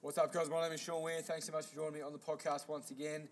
What's 0.00 0.16
up, 0.16 0.32
guys? 0.32 0.48
My 0.48 0.62
name 0.62 0.72
is 0.72 0.80
Sean 0.80 1.02
Weir. 1.02 1.20
Thanks 1.22 1.46
so 1.46 1.52
much 1.52 1.66
for 1.66 1.74
joining 1.74 1.94
me 1.94 2.02
on 2.02 2.12
the 2.12 2.20
podcast 2.20 2.68
once 2.68 2.92
again. 2.92 3.26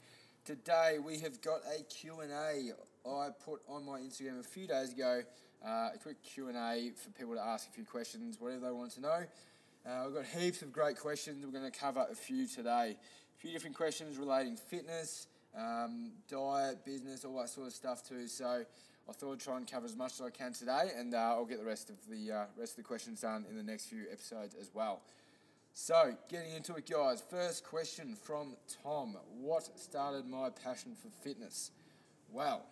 Today 0.44 0.96
we 0.98 1.16
have 1.20 1.40
got 1.40 1.60
a 1.72 1.84
Q&A. 1.84 2.72
I 3.08 3.28
put 3.44 3.60
on 3.68 3.86
my 3.86 4.00
Instagram 4.00 4.40
a 4.40 4.42
few 4.42 4.66
days 4.66 4.92
ago 4.92 5.22
uh, 5.64 5.90
a 5.94 5.98
quick 6.02 6.20
Q&A 6.24 6.90
for 6.96 7.10
people 7.10 7.36
to 7.36 7.40
ask 7.40 7.68
a 7.68 7.70
few 7.70 7.84
questions, 7.84 8.40
whatever 8.40 8.66
they 8.66 8.72
want 8.72 8.90
to 8.94 9.00
know. 9.00 9.22
Uh, 9.86 10.02
we've 10.06 10.16
got 10.16 10.24
heaps 10.24 10.62
of 10.62 10.72
great 10.72 10.98
questions. 10.98 11.46
We're 11.46 11.56
going 11.56 11.70
to 11.70 11.78
cover 11.78 12.04
a 12.10 12.16
few 12.16 12.48
today. 12.48 12.96
A 12.96 13.40
few 13.40 13.52
different 13.52 13.76
questions 13.76 14.18
relating 14.18 14.56
fitness, 14.56 15.28
um, 15.56 16.10
diet, 16.28 16.84
business, 16.84 17.24
all 17.24 17.38
that 17.38 17.48
sort 17.48 17.68
of 17.68 17.74
stuff 17.74 18.02
too. 18.02 18.26
So 18.26 18.64
I 19.08 19.12
thought 19.12 19.34
I'd 19.34 19.40
try 19.40 19.56
and 19.56 19.70
cover 19.70 19.86
as 19.86 19.94
much 19.94 20.14
as 20.14 20.20
I 20.20 20.30
can 20.30 20.52
today, 20.52 20.90
and 20.98 21.14
uh, 21.14 21.18
I'll 21.18 21.44
get 21.44 21.60
the 21.60 21.64
rest 21.64 21.90
of 21.90 21.96
the 22.10 22.32
uh, 22.32 22.44
rest 22.58 22.72
of 22.72 22.78
the 22.78 22.88
questions 22.88 23.20
done 23.20 23.44
in 23.48 23.56
the 23.56 23.62
next 23.62 23.86
few 23.86 24.06
episodes 24.10 24.56
as 24.60 24.72
well. 24.74 25.02
So, 25.78 26.14
getting 26.30 26.54
into 26.54 26.74
it, 26.76 26.90
guys. 26.90 27.22
First 27.28 27.62
question 27.62 28.16
from 28.22 28.56
Tom 28.82 29.14
What 29.38 29.68
started 29.78 30.26
my 30.26 30.48
passion 30.48 30.94
for 30.94 31.10
fitness? 31.22 31.70
Well, 32.32 32.64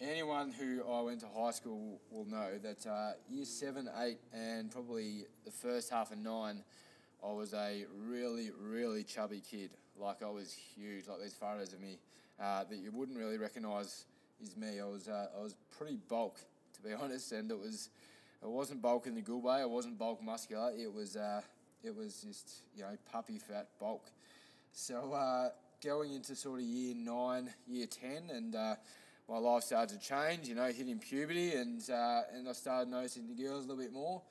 anyone 0.00 0.52
who 0.52 0.84
I 0.88 1.00
went 1.00 1.18
to 1.22 1.26
high 1.26 1.50
school 1.50 2.00
will 2.12 2.26
know 2.26 2.58
that 2.62 2.86
uh, 2.86 3.14
year 3.28 3.44
seven, 3.44 3.88
eight, 4.02 4.18
and 4.32 4.70
probably 4.70 5.24
the 5.44 5.50
first 5.50 5.90
half 5.90 6.12
of 6.12 6.18
nine, 6.18 6.62
I 7.28 7.32
was 7.32 7.54
a 7.54 7.84
really, 8.06 8.52
really 8.56 9.02
chubby 9.02 9.42
kid. 9.50 9.70
Like, 9.98 10.22
I 10.22 10.30
was 10.30 10.54
huge, 10.54 11.08
like 11.08 11.20
these 11.20 11.34
photos 11.34 11.72
of 11.72 11.80
me 11.80 11.98
uh, 12.40 12.62
that 12.70 12.78
you 12.78 12.92
wouldn't 12.92 13.18
really 13.18 13.36
recognise 13.36 14.04
is 14.40 14.56
me. 14.56 14.78
I 14.80 14.84
was, 14.84 15.08
uh, 15.08 15.26
I 15.36 15.42
was 15.42 15.56
pretty 15.76 15.98
bulk, 16.08 16.38
to 16.74 16.82
be 16.88 16.94
honest, 17.02 17.32
and 17.32 17.50
it 17.50 17.58
was. 17.58 17.90
It 18.42 18.48
wasn't 18.48 18.80
bulk 18.80 19.06
in 19.06 19.14
the 19.14 19.20
good 19.20 19.42
way. 19.42 19.60
It 19.60 19.68
wasn't 19.68 19.98
bulk 19.98 20.22
muscular. 20.22 20.72
It 20.74 20.90
was 20.90 21.14
uh, 21.14 21.42
it 21.82 21.96
was 21.96 22.22
just 22.26 22.62
you 22.76 22.82
know 22.82 22.96
puppy 23.10 23.38
fat 23.38 23.68
bulk. 23.78 24.04
So 24.72 25.12
uh, 25.12 25.50
going 25.82 26.14
into 26.14 26.36
sort 26.36 26.60
of 26.60 26.66
year 26.66 26.94
nine, 26.94 27.50
year 27.66 27.86
ten, 27.86 28.30
and 28.30 28.54
uh, 28.54 28.74
my 29.28 29.38
life 29.38 29.64
started 29.64 30.00
to 30.00 30.06
change. 30.06 30.48
You 30.48 30.54
know, 30.54 30.66
hitting 30.66 30.98
puberty, 30.98 31.54
and 31.54 31.80
uh, 31.90 32.22
and 32.34 32.48
I 32.48 32.52
started 32.52 32.90
noticing 32.90 33.28
the 33.28 33.42
girls 33.42 33.64
a 33.64 33.68
little 33.68 33.82
bit 33.82 33.92
more. 33.92 34.22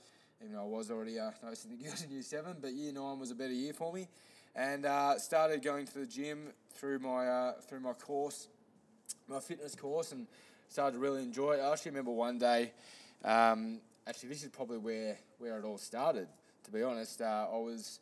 Even 0.41 0.53
though 0.55 0.63
I 0.63 0.67
was 0.67 0.89
already 0.89 1.19
uh, 1.19 1.31
noticing 1.43 1.77
the 1.77 1.83
girls 1.83 2.03
in 2.03 2.11
year 2.11 2.21
seven, 2.21 2.57
but 2.61 2.73
year 2.73 2.93
nine 2.93 3.19
was 3.19 3.31
a 3.31 3.35
better 3.35 3.53
year 3.53 3.73
for 3.73 3.91
me, 3.93 4.07
and 4.55 4.85
uh, 4.85 5.17
started 5.17 5.63
going 5.63 5.85
to 5.87 5.99
the 5.99 6.05
gym 6.05 6.49
through 6.75 6.99
my 6.99 7.27
uh, 7.27 7.53
through 7.67 7.81
my 7.81 7.93
course, 7.93 8.47
my 9.27 9.39
fitness 9.39 9.75
course, 9.75 10.11
and 10.11 10.27
started 10.69 10.93
to 10.93 10.99
really 10.99 11.23
enjoy 11.23 11.53
it. 11.53 11.61
I 11.61 11.71
actually 11.71 11.91
remember 11.91 12.11
one 12.11 12.37
day. 12.37 12.71
Um, 13.23 13.81
actually, 14.07 14.29
this 14.29 14.43
is 14.43 14.49
probably 14.49 14.77
where 14.77 15.17
where 15.39 15.57
it 15.57 15.65
all 15.65 15.77
started 15.77 16.27
to 16.69 16.77
be 16.77 16.83
honest. 16.83 17.19
Uh, 17.19 17.47
I 17.51 17.57
was 17.57 17.99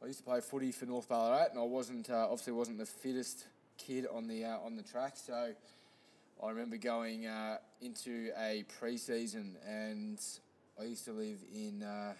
I 0.00 0.06
used 0.06 0.20
to 0.20 0.24
play 0.24 0.40
footy 0.40 0.70
for 0.70 0.86
North 0.86 1.08
Ballarat, 1.08 1.48
and 1.50 1.58
I 1.58 1.64
wasn't 1.64 2.08
uh, 2.08 2.24
obviously 2.24 2.52
wasn't 2.52 2.78
the 2.78 2.86
fittest 2.86 3.46
kid 3.78 4.06
on 4.12 4.28
the 4.28 4.44
uh, 4.44 4.58
on 4.58 4.76
the 4.76 4.82
track. 4.82 5.14
So 5.16 5.52
I 6.42 6.48
remember 6.48 6.76
going 6.76 7.26
uh, 7.26 7.58
into 7.80 8.30
a 8.38 8.64
pre-season, 8.78 9.56
and 9.66 10.20
I 10.80 10.84
used 10.84 11.04
to 11.06 11.12
live 11.12 11.38
in 11.52 11.82
uh, 11.82 12.12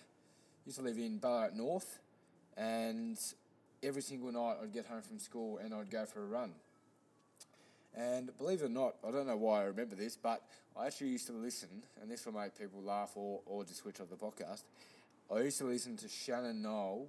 used 0.65 0.79
to 0.79 0.85
live 0.85 0.99
in 0.99 1.19
Ballarat 1.19 1.55
North, 1.55 2.01
and 2.57 3.17
every 3.83 4.03
single 4.03 4.33
night 4.33 4.57
I'd 4.61 4.73
get 4.73 4.87
home 4.87 5.03
from 5.03 5.21
school 5.21 5.59
and 5.59 5.73
I'd 5.73 5.91
go 5.91 6.05
for 6.05 6.23
a 6.23 6.27
run. 6.27 6.51
And 7.95 8.37
believe 8.39 8.61
it 8.63 8.67
or 8.67 8.69
not, 8.69 8.97
I 9.07 9.13
don't 9.13 9.27
know 9.27 9.37
why 9.37 9.61
I 9.61 9.65
remember 9.67 9.95
this, 9.95 10.17
but 10.17 10.43
I 10.77 10.87
actually 10.87 11.09
used 11.09 11.29
to 11.29 11.33
listen, 11.33 11.69
and 12.03 12.11
this 12.11 12.27
will 12.27 12.33
make 12.33 12.59
people 12.59 12.83
laugh 12.83 13.13
or, 13.15 13.41
or 13.47 13.65
just 13.65 13.79
switch 13.79 14.01
off 14.01 14.11
the 14.11 14.17
podcast. 14.17 14.65
I 15.35 15.41
used 15.41 15.59
to 15.59 15.65
listen 15.65 15.97
to 15.99 16.09
Shannon 16.09 16.63
Noll, 16.63 17.09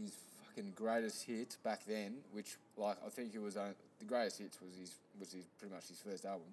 his 0.00 0.12
fucking 0.44 0.72
greatest 0.74 1.24
hit 1.24 1.56
back 1.62 1.82
then, 1.86 2.16
which 2.32 2.56
like 2.76 2.96
I 3.06 3.08
think 3.08 3.34
it 3.34 3.40
was 3.40 3.56
uh, 3.56 3.72
the 3.98 4.04
greatest 4.04 4.38
hits 4.38 4.60
was 4.60 4.76
his 4.78 4.94
was 5.18 5.32
his 5.32 5.44
pretty 5.58 5.74
much 5.74 5.88
his 5.88 5.98
first 5.98 6.24
album. 6.24 6.48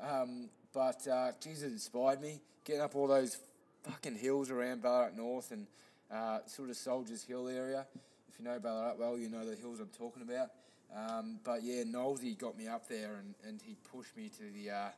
Um, 0.00 0.48
but 0.72 1.06
uh, 1.08 1.32
Jesus 1.42 1.72
inspired 1.72 2.20
me 2.20 2.40
getting 2.64 2.82
up 2.82 2.94
all 2.94 3.06
those 3.06 3.38
fucking 3.84 4.16
hills 4.16 4.50
around 4.50 4.82
Ballarat 4.82 5.16
North 5.16 5.50
and 5.50 5.66
uh, 6.12 6.40
sort 6.46 6.68
of 6.68 6.76
Soldiers 6.76 7.24
Hill 7.24 7.48
area. 7.48 7.86
If 8.28 8.38
you 8.38 8.44
know 8.44 8.58
Ballarat 8.58 8.96
well, 8.98 9.16
you 9.16 9.30
know 9.30 9.48
the 9.48 9.56
hills 9.56 9.80
I'm 9.80 9.88
talking 9.98 10.22
about. 10.22 10.50
Um, 10.94 11.38
but 11.44 11.62
yeah, 11.62 11.84
Knowlesy 11.84 12.38
got 12.38 12.56
me 12.56 12.66
up 12.66 12.88
there 12.88 13.16
and, 13.16 13.34
and 13.46 13.60
he 13.62 13.76
pushed 13.92 14.16
me 14.16 14.30
to 14.38 14.44
the 14.52 14.70
uh, 14.70 14.88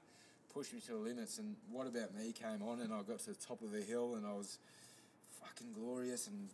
pushed 0.52 0.72
me 0.72 0.80
to 0.80 0.92
the 0.92 0.98
limits. 0.98 1.38
And 1.38 1.56
what 1.70 1.86
about 1.86 2.14
me 2.16 2.32
came 2.32 2.62
on 2.62 2.80
and 2.80 2.92
I 2.92 3.02
got 3.02 3.20
to 3.20 3.30
the 3.30 3.46
top 3.46 3.62
of 3.62 3.70
the 3.72 3.80
hill 3.80 4.14
and 4.16 4.26
I 4.26 4.32
was 4.32 4.58
fucking 5.42 5.72
glorious 5.72 6.26
and 6.26 6.48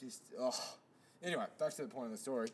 just 0.00 0.22
oh. 0.38 0.76
Anyway, 1.22 1.44
back 1.58 1.74
to 1.74 1.82
the 1.82 1.88
point 1.88 2.06
of 2.06 2.12
the 2.12 2.18
story. 2.18 2.48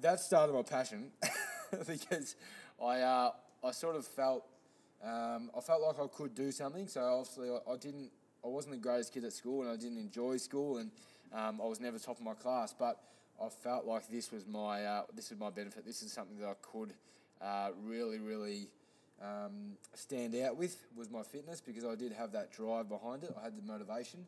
That 0.00 0.18
started 0.18 0.52
my 0.52 0.62
passion 0.62 1.12
because 1.86 2.34
I 2.82 3.00
uh, 3.00 3.30
I 3.64 3.70
sort 3.70 3.96
of 3.96 4.06
felt 4.06 4.44
um, 5.04 5.50
I 5.56 5.60
felt 5.60 5.82
like 5.82 5.98
I 6.00 6.06
could 6.08 6.34
do 6.34 6.50
something. 6.50 6.86
So 6.88 7.00
obviously 7.00 7.50
I, 7.50 7.72
I, 7.72 7.76
didn't 7.76 8.10
I 8.44 8.48
wasn't 8.48 8.74
the 8.74 8.80
greatest 8.80 9.12
kid 9.12 9.24
at 9.24 9.32
school 9.32 9.62
and 9.62 9.70
I 9.70 9.76
didn't 9.76 9.98
enjoy 9.98 10.36
school 10.36 10.78
and 10.78 10.90
um, 11.32 11.60
I 11.62 11.66
was 11.66 11.80
never 11.80 11.98
top 11.98 12.18
of 12.18 12.24
my 12.24 12.34
class. 12.34 12.74
But 12.76 12.98
I 13.42 13.48
felt 13.48 13.86
like 13.86 14.08
this 14.08 14.32
was 14.32 14.46
my 14.46 14.84
uh, 14.84 15.02
this 15.14 15.30
was 15.30 15.38
my 15.38 15.50
benefit. 15.50 15.84
This 15.84 16.02
is 16.02 16.12
something 16.12 16.38
that 16.40 16.48
I 16.48 16.54
could 16.60 16.94
uh, 17.40 17.70
really 17.84 18.18
really. 18.18 18.68
Um, 19.20 19.76
stand 19.94 20.34
out 20.34 20.56
with 20.56 20.84
was 20.96 21.08
my 21.08 21.22
fitness 21.22 21.60
because 21.60 21.84
I 21.84 21.94
did 21.94 22.12
have 22.12 22.32
that 22.32 22.50
drive 22.50 22.88
behind 22.88 23.22
it. 23.22 23.32
I 23.38 23.44
had 23.44 23.56
the 23.56 23.62
motivation, 23.62 24.26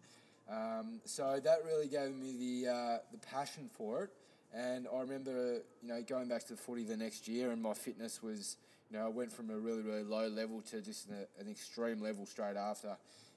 um, 0.50 1.00
so 1.05 1.41
that 1.43 1.59
really 1.65 1.88
gave 1.88 2.15
me 2.15 2.37
the 2.38 2.71
uh, 2.71 2.99
the 3.12 3.19
passion 3.19 3.69
for 3.72 4.05
it. 4.05 4.10
And 4.53 4.87
I 4.94 5.00
remember, 5.00 5.62
you 5.82 5.88
know, 5.88 6.00
going 6.03 6.28
back 6.28 6.44
to 6.44 6.55
the 6.55 6.60
footy 6.60 6.84
the 6.84 6.97
next 6.97 7.27
year, 7.27 7.50
and 7.50 7.60
my 7.60 7.75
fitness 7.75 8.22
was, 8.22 8.56
you 8.88 8.97
know, 8.97 9.06
I 9.06 9.09
went 9.09 9.33
from 9.33 9.50
a 9.50 9.56
really 9.56 9.83
really 9.83 10.04
low 10.04 10.28
level 10.28 10.60
to 10.71 10.81
just 10.81 11.09
an, 11.09 11.27
an 11.41 11.50
extreme 11.50 12.00
level 12.00 12.27
straight 12.27 12.56
after. 12.56 12.97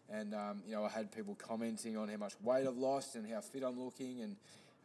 And 0.10 0.34
um, 0.34 0.62
you 0.66 0.74
know, 0.74 0.86
I 0.86 0.90
had 0.90 1.12
people 1.12 1.36
commenting 1.36 1.98
on 1.98 2.08
how 2.08 2.18
much 2.18 2.34
weight 2.42 2.66
I've 2.68 2.78
lost 2.78 3.16
and 3.16 3.30
how 3.30 3.42
fit 3.42 3.64
I'm 3.64 3.80
looking, 3.84 4.22
and 4.22 4.36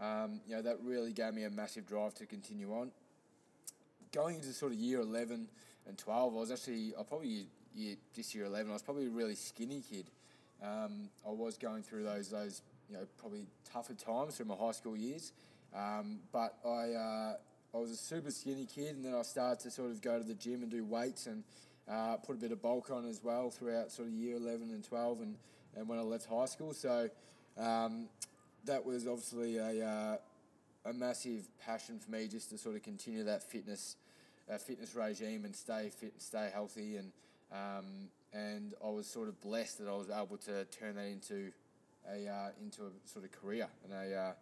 um, 0.01 0.41
you 0.49 0.57
know, 0.57 0.63
that 0.63 0.79
really 0.83 1.13
gave 1.13 1.35
me 1.35 1.45
a 1.45 1.51
massive 1.51 1.87
drive 1.87 2.15
to 2.15 2.27
continue 2.27 2.73
on. 2.73 2.91
Going 4.11 4.37
into 4.37 4.53
sort 4.53 4.73
of 4.73 4.79
year 4.79 5.01
eleven 5.01 5.49
and 5.87 5.97
twelve, 5.99 6.35
I 6.35 6.39
was 6.39 6.51
actually, 6.51 6.93
I 6.99 7.03
probably 7.03 7.47
year, 7.75 7.97
this 8.17 8.35
year 8.35 8.47
eleven, 8.47 8.71
I 8.71 8.75
was 8.75 8.83
probably 8.83 9.07
a 9.07 9.11
really 9.11 9.35
skinny 9.35 9.83
kid. 9.89 10.07
Um, 10.63 11.09
I 11.27 11.31
was 11.31 11.59
going 11.59 11.83
through 11.83 12.05
those 12.05 12.31
those 12.31 12.63
you 12.89 12.97
know 12.97 13.05
probably 13.19 13.47
tougher 13.73 13.95
times 13.95 14.37
through 14.37 14.47
my 14.47 14.55
high 14.55 14.73
school 14.73 14.97
years, 14.97 15.33
um, 15.75 16.21
but 16.33 16.57
I 16.65 16.93
uh, 16.93 17.35
I 17.75 17.79
was 17.79 17.91
a 17.91 17.97
super 17.97 18.31
skinny 18.31 18.67
kid, 18.67 18.95
and 18.97 19.05
then 19.05 19.15
I 19.15 19.23
started 19.23 19.61
to 19.61 19.71
sort 19.71 19.91
of 19.91 20.01
go 20.01 20.19
to 20.19 20.25
the 20.25 20.35
gym 20.35 20.63
and 20.63 20.71
do 20.71 20.85
weights 20.85 21.27
and 21.27 21.43
uh, 21.91 22.17
put 22.17 22.37
a 22.37 22.39
bit 22.39 22.53
of 22.53 22.63
bulk 22.63 22.91
on 22.91 23.09
as 23.09 23.23
well 23.25 23.51
throughout 23.51 23.91
sort 23.91 24.09
of 24.09 24.15
year 24.15 24.37
eleven 24.37 24.71
and 24.71 24.85
twelve, 24.85 25.21
and, 25.21 25.37
and 25.77 25.89
when 25.89 25.99
I 25.99 26.03
left 26.03 26.27
high 26.27 26.45
school. 26.47 26.75
So 26.75 27.09
um, 27.59 28.09
that 28.65 28.85
was 28.85 29.07
obviously 29.07 29.57
a 29.57 29.87
uh, 29.87 30.17
a 30.85 30.93
massive 30.93 31.49
passion 31.65 31.99
for 31.99 32.11
me 32.11 32.29
just 32.29 32.51
to 32.51 32.59
sort 32.59 32.77
of 32.77 32.83
continue 32.83 33.25
that 33.25 33.43
fitness 33.43 33.97
uh, 34.53 34.59
fitness 34.59 34.95
regime 34.95 35.45
and 35.45 35.57
stay 35.57 35.91
fit, 35.91 36.13
and 36.13 36.23
stay 36.23 36.51
healthy, 36.53 36.97
and 36.99 37.11
um, 37.53 38.09
and 38.33 38.75
I 38.85 38.89
was 38.89 39.07
sort 39.07 39.29
of 39.29 39.41
blessed 39.41 39.79
that 39.79 39.89
I 39.89 39.93
was 39.93 40.09
able 40.11 40.39
to 40.39 40.65
turn 40.67 40.97
that 40.97 41.07
into 41.07 41.53
a 42.11 42.29
uh, 42.29 42.49
into 42.63 42.83
a 42.83 43.09
sort 43.09 43.25
of 43.25 43.33
career 43.33 43.69
and 43.85 43.93
a 43.93 44.17
uh, 44.17 44.33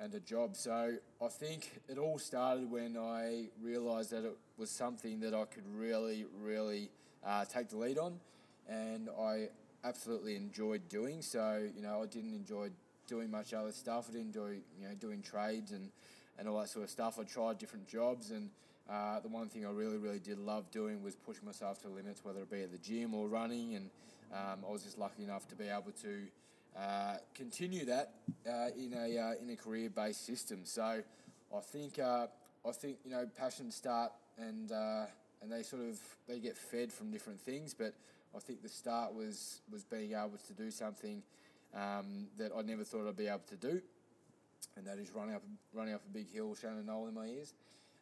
and 0.00 0.14
a 0.14 0.20
job. 0.20 0.56
So 0.56 0.94
I 1.22 1.28
think 1.28 1.80
it 1.88 1.98
all 1.98 2.18
started 2.18 2.70
when 2.70 2.96
I 2.96 3.46
realised 3.62 4.10
that 4.10 4.24
it 4.24 4.36
was 4.58 4.70
something 4.70 5.20
that 5.20 5.34
I 5.34 5.44
could 5.44 5.64
really, 5.74 6.26
really 6.42 6.90
uh, 7.24 7.44
take 7.44 7.68
the 7.68 7.76
lead 7.76 7.98
on, 7.98 8.18
and 8.68 9.08
I 9.20 9.48
absolutely 9.84 10.36
enjoyed 10.36 10.88
doing. 10.88 11.22
So 11.22 11.68
you 11.74 11.82
know, 11.82 12.02
I 12.02 12.06
didn't 12.06 12.34
enjoy 12.34 12.70
doing 13.06 13.30
much 13.30 13.54
other 13.54 13.72
stuff. 13.72 14.06
I 14.08 14.12
didn't 14.12 14.28
enjoy 14.28 14.58
you 14.80 14.88
know 14.88 14.94
doing 15.00 15.22
trades 15.22 15.72
and 15.72 15.90
and 16.38 16.48
all 16.48 16.58
that 16.60 16.68
sort 16.68 16.84
of 16.84 16.90
stuff. 16.90 17.18
I 17.20 17.22
tried 17.22 17.58
different 17.58 17.86
jobs 17.86 18.30
and 18.30 18.50
uh, 18.90 19.18
the 19.20 19.28
one 19.28 19.48
thing 19.48 19.64
I 19.64 19.70
really, 19.70 19.96
really 19.96 20.18
did 20.18 20.38
love 20.38 20.70
doing 20.70 21.02
was 21.02 21.16
pushing 21.16 21.46
myself 21.46 21.80
to 21.82 21.88
limits, 21.88 22.22
whether 22.22 22.40
it 22.40 22.50
be 22.50 22.62
at 22.62 22.72
the 22.72 22.78
gym 22.78 23.14
or 23.14 23.28
running, 23.28 23.76
and 23.76 23.90
um, 24.32 24.64
I 24.68 24.70
was 24.70 24.82
just 24.82 24.98
lucky 24.98 25.24
enough 25.24 25.48
to 25.48 25.54
be 25.54 25.68
able 25.68 25.92
to 26.02 26.26
uh, 26.78 27.16
continue 27.34 27.86
that 27.86 28.12
uh, 28.46 28.68
in 28.76 28.92
a 28.92 29.18
uh, 29.18 29.42
in 29.42 29.48
a 29.50 29.56
career 29.56 29.88
based 29.88 30.26
system. 30.26 30.60
So 30.64 30.82
I 31.54 31.60
think 31.60 31.98
uh, 31.98 32.26
I 32.66 32.72
think 32.72 32.98
you 33.04 33.12
know 33.12 33.26
passions 33.38 33.74
start 33.74 34.12
and 34.36 34.70
uh, 34.70 35.06
and 35.40 35.50
they 35.50 35.62
sort 35.62 35.82
of 35.82 35.98
they 36.28 36.38
get 36.38 36.58
fed 36.58 36.92
from 36.92 37.10
different 37.10 37.40
things, 37.40 37.72
but 37.72 37.94
I 38.36 38.38
think 38.38 38.62
the 38.62 38.68
start 38.68 39.14
was 39.14 39.62
was 39.72 39.82
being 39.84 40.12
able 40.12 40.38
to 40.46 40.52
do 40.52 40.70
something 40.70 41.22
um, 41.74 42.26
that 42.36 42.52
I 42.54 42.60
never 42.60 42.84
thought 42.84 43.08
I'd 43.08 43.16
be 43.16 43.28
able 43.28 43.40
to 43.48 43.56
do, 43.56 43.80
and 44.76 44.86
that 44.86 44.98
is 44.98 45.10
running 45.14 45.36
up 45.36 45.42
running 45.72 45.94
up 45.94 46.02
a 46.06 46.12
big 46.12 46.30
hill, 46.30 46.54
Shannon 46.54 46.84
Noll 46.84 47.08
in 47.08 47.14
my 47.14 47.26
ears 47.26 47.54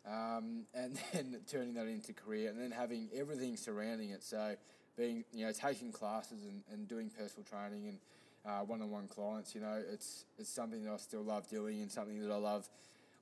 um, 0.07 0.65
and 0.75 0.99
then 1.13 1.37
turning 1.47 1.75
that 1.75 1.87
into 1.87 2.13
career, 2.13 2.51
and 2.51 2.61
then 2.61 2.71
having 2.71 3.09
everything 3.15 3.57
surrounding 3.57 4.11
it. 4.11 4.23
So, 4.23 4.57
being 4.97 5.25
you 5.33 5.47
know 5.47 5.53
taking 5.53 5.93
classes 5.93 6.45
and, 6.45 6.63
and 6.73 6.89
doing 6.89 7.11
personal 7.11 7.45
training 7.45 7.89
and 7.89 7.99
uh, 8.45 8.61
one-on-one 8.65 9.09
clients. 9.09 9.55
You 9.55 9.61
know, 9.61 9.83
it's 9.93 10.25
it's 10.39 10.51
something 10.51 10.85
that 10.85 10.93
I 10.93 10.97
still 10.97 11.23
love 11.23 11.49
doing 11.49 11.81
and 11.81 11.91
something 11.91 12.21
that 12.21 12.33
I 12.33 12.37
love. 12.37 12.69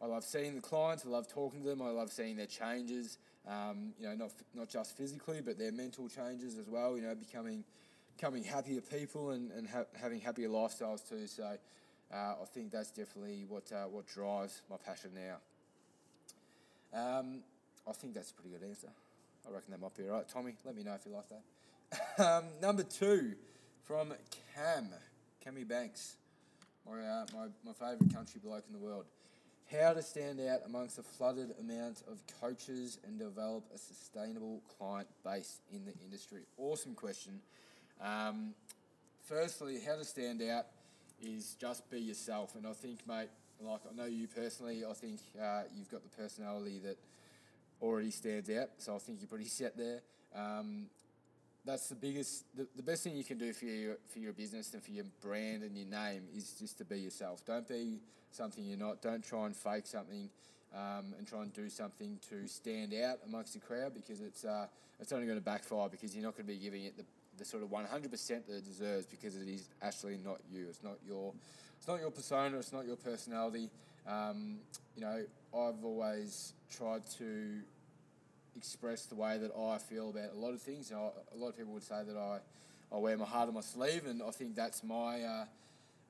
I 0.02 0.06
love 0.06 0.24
seeing 0.24 0.54
the 0.54 0.62
clients. 0.62 1.04
I 1.04 1.10
love 1.10 1.28
talking 1.28 1.62
to 1.62 1.68
them. 1.68 1.82
I 1.82 1.90
love 1.90 2.10
seeing 2.10 2.36
their 2.36 2.46
changes. 2.46 3.18
Um, 3.46 3.92
you 3.98 4.06
know, 4.06 4.14
not 4.14 4.30
not 4.54 4.68
just 4.68 4.96
physically, 4.96 5.40
but 5.42 5.58
their 5.58 5.72
mental 5.72 6.08
changes 6.08 6.56
as 6.56 6.68
well. 6.68 6.96
You 6.96 7.02
know, 7.02 7.14
becoming 7.14 7.64
becoming 8.16 8.42
happier 8.44 8.80
people 8.80 9.30
and 9.30 9.50
and 9.52 9.68
ha- 9.68 9.90
having 10.00 10.20
happier 10.20 10.48
lifestyles 10.48 11.06
too. 11.06 11.26
So, 11.26 11.44
uh, 12.12 12.16
I 12.16 12.44
think 12.52 12.72
that's 12.72 12.90
definitely 12.90 13.44
what 13.46 13.70
uh, 13.72 13.84
what 13.84 14.06
drives 14.06 14.62
my 14.70 14.76
passion 14.76 15.10
now. 15.14 15.36
Um, 16.92 17.40
I 17.88 17.92
think 17.92 18.14
that's 18.14 18.30
a 18.30 18.34
pretty 18.34 18.50
good 18.50 18.66
answer. 18.66 18.88
I 19.46 19.52
reckon 19.52 19.70
that 19.70 19.80
might 19.80 19.96
be 19.96 20.04
right. 20.04 20.28
Tommy, 20.28 20.54
let 20.64 20.76
me 20.76 20.82
know 20.82 20.94
if 20.94 21.06
you 21.06 21.12
like 21.12 21.28
that. 21.28 22.24
um, 22.24 22.44
number 22.60 22.82
two 22.82 23.34
from 23.84 24.12
Cam, 24.54 24.88
Cammy 25.44 25.66
Banks, 25.66 26.16
my, 26.86 27.00
uh, 27.00 27.26
my, 27.34 27.46
my 27.64 27.72
favourite 27.72 28.14
country 28.14 28.40
bloke 28.42 28.64
in 28.66 28.72
the 28.72 28.78
world. 28.78 29.06
How 29.70 29.92
to 29.92 30.02
stand 30.02 30.40
out 30.40 30.60
amongst 30.66 30.98
a 30.98 31.02
flooded 31.02 31.54
amount 31.60 32.02
of 32.10 32.20
coaches 32.40 32.98
and 33.06 33.18
develop 33.18 33.64
a 33.72 33.78
sustainable 33.78 34.60
client 34.78 35.06
base 35.24 35.60
in 35.72 35.84
the 35.84 35.92
industry. 36.04 36.40
Awesome 36.56 36.94
question. 36.94 37.40
Um, 38.00 38.54
firstly, 39.24 39.78
how 39.86 39.96
to 39.96 40.04
stand 40.04 40.42
out 40.42 40.66
is 41.22 41.54
just 41.60 41.88
be 41.88 42.00
yourself. 42.00 42.56
And 42.56 42.66
I 42.66 42.72
think, 42.72 43.06
mate, 43.06 43.28
like 43.62 43.80
I 43.90 43.96
know 43.96 44.06
you 44.06 44.26
personally, 44.26 44.84
I 44.88 44.92
think 44.92 45.20
uh, 45.40 45.62
you've 45.76 45.90
got 45.90 46.02
the 46.02 46.16
personality 46.22 46.80
that 46.84 46.98
already 47.82 48.10
stands 48.10 48.50
out. 48.50 48.68
So 48.78 48.94
I 48.94 48.98
think 48.98 49.18
you're 49.20 49.28
pretty 49.28 49.44
set 49.48 49.76
there. 49.76 50.00
Um, 50.34 50.86
that's 51.64 51.88
the 51.88 51.94
biggest, 51.94 52.44
the, 52.56 52.66
the 52.74 52.82
best 52.82 53.04
thing 53.04 53.14
you 53.16 53.24
can 53.24 53.36
do 53.36 53.52
for 53.52 53.66
your 53.66 53.96
for 54.08 54.18
your 54.18 54.32
business 54.32 54.72
and 54.72 54.82
for 54.82 54.90
your 54.90 55.04
brand 55.22 55.62
and 55.62 55.76
your 55.76 55.88
name 55.88 56.22
is 56.34 56.52
just 56.58 56.78
to 56.78 56.84
be 56.84 57.00
yourself. 57.00 57.44
Don't 57.44 57.68
be 57.68 57.98
something 58.30 58.64
you're 58.64 58.78
not. 58.78 59.02
Don't 59.02 59.22
try 59.22 59.46
and 59.46 59.54
fake 59.54 59.86
something 59.86 60.30
um, 60.74 61.14
and 61.18 61.26
try 61.26 61.42
and 61.42 61.52
do 61.52 61.68
something 61.68 62.18
to 62.30 62.46
stand 62.48 62.94
out 62.94 63.18
amongst 63.26 63.54
the 63.54 63.60
crowd 63.60 63.92
because 63.94 64.20
it's 64.20 64.44
uh, 64.44 64.66
it's 65.00 65.12
only 65.12 65.26
going 65.26 65.38
to 65.38 65.44
backfire 65.44 65.88
because 65.88 66.14
you're 66.14 66.24
not 66.24 66.36
going 66.36 66.46
to 66.46 66.52
be 66.52 66.58
giving 66.58 66.84
it 66.84 66.96
the, 66.96 67.04
the 67.38 67.44
sort 67.44 67.62
of 67.62 67.70
100% 67.70 67.88
that 68.10 68.56
it 68.56 68.64
deserves 68.64 69.06
because 69.06 69.36
it 69.36 69.48
is 69.48 69.68
actually 69.82 70.18
not 70.22 70.38
you. 70.52 70.66
It's 70.68 70.82
not 70.82 70.96
your 71.06 71.32
it's 71.80 71.88
not 71.88 71.98
your 71.98 72.10
persona. 72.10 72.58
It's 72.58 72.74
not 72.74 72.86
your 72.86 72.96
personality. 72.96 73.70
Um, 74.06 74.58
you 74.94 75.00
know, 75.00 75.24
I've 75.54 75.82
always 75.82 76.52
tried 76.76 77.08
to 77.16 77.60
express 78.54 79.06
the 79.06 79.14
way 79.14 79.38
that 79.38 79.50
I 79.56 79.78
feel 79.78 80.10
about 80.10 80.34
a 80.34 80.38
lot 80.38 80.52
of 80.52 80.60
things. 80.60 80.90
You 80.90 80.96
know, 80.96 81.14
a 81.34 81.38
lot 81.38 81.48
of 81.48 81.56
people 81.56 81.72
would 81.72 81.82
say 81.82 82.02
that 82.06 82.18
I, 82.18 82.40
I 82.94 82.98
wear 82.98 83.16
my 83.16 83.24
heart 83.24 83.48
on 83.48 83.54
my 83.54 83.62
sleeve, 83.62 84.04
and 84.06 84.22
I 84.22 84.30
think 84.30 84.54
that's 84.54 84.84
my 84.84 85.22
uh, 85.22 85.44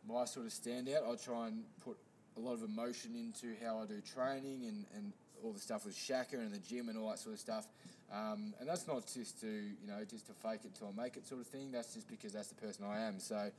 my 0.09 0.25
sort 0.25 0.47
of 0.47 0.53
standout. 0.53 1.09
I 1.09 1.15
try 1.15 1.47
and 1.47 1.63
put 1.85 1.97
a 2.37 2.41
lot 2.41 2.55
of 2.55 2.65
emotion 2.65 3.15
into 3.15 3.55
how 3.65 3.79
I 3.79 3.87
do 3.87 4.01
training 4.01 4.65
and, 4.67 4.87
and 4.97 5.13
all 5.45 5.53
the 5.53 5.61
stuff 5.61 5.85
with 5.85 5.97
Shaka 5.97 6.37
and 6.37 6.53
the 6.53 6.59
gym 6.59 6.89
and 6.89 6.99
all 6.99 7.11
that 7.11 7.21
sort 7.21 7.35
of 7.35 7.41
stuff. 7.41 7.67
Um, 8.13 8.55
and 8.59 8.69
that's 8.69 8.89
not 8.89 9.07
just 9.07 9.41
to 9.43 9.47
you 9.47 9.87
know 9.87 10.05
just 10.11 10.27
to 10.27 10.33
fake 10.33 10.63
it 10.65 10.75
till 10.75 10.93
I 10.93 11.01
make 11.01 11.17
it 11.17 11.29
sort 11.29 11.41
of 11.41 11.47
thing. 11.47 11.71
That's 11.71 11.95
just 11.95 12.09
because 12.09 12.33
that's 12.33 12.49
the 12.49 12.57
person 12.57 12.85
I 12.85 13.03
am. 13.03 13.21
So 13.21 13.53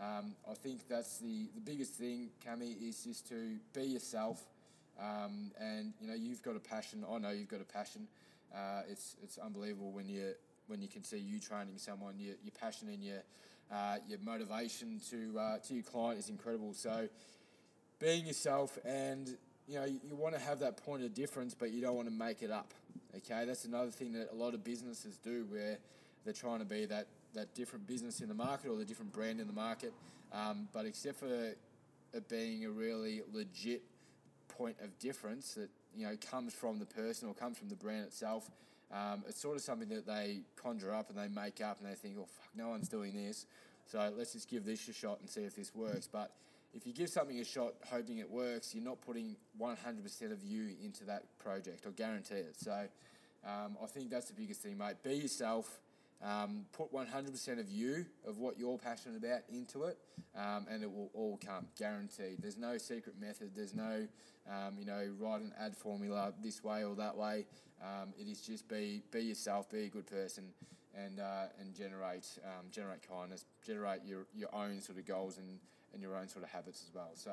um, 0.00 0.34
I 0.48 0.54
think 0.54 0.88
that's 0.88 1.18
the, 1.18 1.48
the 1.54 1.60
biggest 1.60 1.94
thing, 1.94 2.28
Cami, 2.46 2.76
is 2.88 3.04
just 3.04 3.28
to 3.28 3.56
be 3.72 3.82
yourself. 3.82 4.42
Um, 5.00 5.50
and 5.60 5.92
you 6.00 6.08
know 6.08 6.14
you've 6.14 6.42
got 6.42 6.56
a 6.56 6.60
passion. 6.60 7.04
I 7.10 7.18
know 7.18 7.30
you've 7.30 7.48
got 7.48 7.60
a 7.60 7.64
passion. 7.64 8.06
Uh, 8.54 8.82
it's 8.90 9.16
it's 9.22 9.38
unbelievable 9.38 9.90
when 9.92 10.08
you 10.08 10.32
when 10.68 10.80
you 10.80 10.88
can 10.88 11.02
see 11.04 11.18
you 11.18 11.38
training 11.38 11.76
someone. 11.76 12.14
Your, 12.18 12.34
your 12.42 12.52
passion 12.58 12.88
and 12.88 13.02
your 13.02 13.22
uh, 13.72 13.96
your 14.08 14.18
motivation 14.24 15.00
to 15.10 15.38
uh, 15.38 15.58
to 15.58 15.74
your 15.74 15.82
client 15.82 16.18
is 16.18 16.28
incredible. 16.28 16.72
So 16.72 17.08
being 17.98 18.26
yourself 18.26 18.78
and 18.84 19.36
you 19.66 19.78
know 19.78 19.84
you, 19.84 20.00
you 20.08 20.16
want 20.16 20.34
to 20.34 20.40
have 20.40 20.60
that 20.60 20.78
point 20.78 21.04
of 21.04 21.14
difference, 21.14 21.54
but 21.54 21.72
you 21.72 21.80
don't 21.80 21.96
want 21.96 22.08
to 22.08 22.14
make 22.14 22.42
it 22.42 22.50
up. 22.50 22.72
Okay, 23.16 23.44
that's 23.46 23.64
another 23.64 23.90
thing 23.90 24.12
that 24.12 24.28
a 24.32 24.34
lot 24.34 24.54
of 24.54 24.62
businesses 24.64 25.18
do 25.18 25.46
where 25.50 25.78
they're 26.24 26.34
trying 26.34 26.58
to 26.58 26.64
be 26.64 26.84
that 26.86 27.06
that 27.36 27.54
different 27.54 27.86
business 27.86 28.20
in 28.20 28.28
the 28.28 28.34
market 28.34 28.68
or 28.68 28.76
the 28.76 28.84
different 28.84 29.12
brand 29.12 29.40
in 29.40 29.46
the 29.46 29.52
market. 29.52 29.92
Um, 30.32 30.68
but 30.72 30.86
except 30.86 31.20
for 31.20 31.54
it 32.12 32.28
being 32.28 32.64
a 32.64 32.70
really 32.70 33.22
legit 33.32 33.82
point 34.48 34.76
of 34.82 34.98
difference 34.98 35.54
that 35.54 35.68
you 35.94 36.06
know 36.06 36.16
comes 36.30 36.54
from 36.54 36.78
the 36.78 36.86
person 36.86 37.28
or 37.28 37.34
comes 37.34 37.58
from 37.58 37.68
the 37.68 37.76
brand 37.76 38.04
itself. 38.04 38.50
Um, 38.92 39.24
it's 39.28 39.40
sort 39.40 39.56
of 39.56 39.62
something 39.62 39.88
that 39.88 40.06
they 40.06 40.40
conjure 40.56 40.94
up 40.94 41.10
and 41.10 41.18
they 41.18 41.28
make 41.28 41.60
up 41.60 41.78
and 41.80 41.90
they 41.90 41.94
think, 41.94 42.16
oh 42.18 42.26
fuck, 42.26 42.50
no 42.54 42.68
one's 42.68 42.88
doing 42.88 43.14
this, 43.14 43.46
so 43.86 44.12
let's 44.16 44.32
just 44.32 44.48
give 44.48 44.64
this 44.64 44.88
a 44.88 44.92
shot 44.92 45.18
and 45.20 45.28
see 45.28 45.42
if 45.42 45.56
this 45.56 45.74
works. 45.74 46.08
But 46.10 46.30
if 46.72 46.86
you 46.86 46.92
give 46.92 47.08
something 47.08 47.38
a 47.40 47.44
shot 47.44 47.74
hoping 47.90 48.18
it 48.18 48.30
works, 48.30 48.74
you're 48.74 48.84
not 48.84 49.00
putting 49.00 49.36
100% 49.60 50.32
of 50.32 50.44
you 50.44 50.70
into 50.84 51.04
that 51.04 51.24
project. 51.38 51.84
I 51.86 51.90
guarantee 51.90 52.34
it. 52.36 52.54
So 52.58 52.86
um, 53.44 53.76
I 53.82 53.86
think 53.86 54.10
that's 54.10 54.26
the 54.26 54.34
biggest 54.34 54.60
thing, 54.60 54.76
mate. 54.78 55.02
Be 55.02 55.14
yourself. 55.14 55.80
Um, 56.22 56.64
put 56.72 56.92
100% 56.92 57.60
of 57.60 57.70
you, 57.70 58.06
of 58.26 58.38
what 58.38 58.58
you're 58.58 58.78
passionate 58.78 59.18
about, 59.18 59.42
into 59.52 59.84
it, 59.84 59.98
um, 60.34 60.66
and 60.70 60.82
it 60.82 60.90
will 60.90 61.10
all 61.12 61.38
come, 61.44 61.66
guaranteed. 61.78 62.38
There's 62.40 62.56
no 62.56 62.78
secret 62.78 63.20
method. 63.20 63.50
There's 63.54 63.74
no, 63.74 64.06
um, 64.50 64.76
you 64.78 64.86
know, 64.86 65.06
write 65.18 65.42
an 65.42 65.52
ad 65.58 65.76
formula 65.76 66.32
this 66.42 66.64
way 66.64 66.84
or 66.84 66.94
that 66.96 67.16
way. 67.16 67.44
Um, 67.82 68.14
it 68.18 68.28
is 68.28 68.40
just 68.40 68.66
be 68.68 69.02
be 69.10 69.20
yourself, 69.20 69.70
be 69.70 69.84
a 69.84 69.88
good 69.88 70.06
person, 70.06 70.44
and 70.94 71.20
uh, 71.20 71.46
and 71.60 71.74
generate 71.74 72.26
um, 72.44 72.66
generate 72.70 73.06
kindness, 73.06 73.44
generate 73.64 74.00
your, 74.06 74.26
your 74.34 74.54
own 74.54 74.80
sort 74.80 74.98
of 74.98 75.04
goals 75.04 75.36
and, 75.36 75.58
and 75.92 76.00
your 76.00 76.16
own 76.16 76.28
sort 76.28 76.44
of 76.44 76.50
habits 76.50 76.84
as 76.88 76.94
well. 76.94 77.10
So. 77.14 77.32